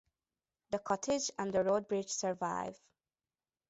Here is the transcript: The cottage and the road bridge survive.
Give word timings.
The 0.71 0.79
cottage 0.79 1.29
and 1.37 1.53
the 1.53 1.63
road 1.63 1.87
bridge 1.87 2.09
survive. 2.09 2.75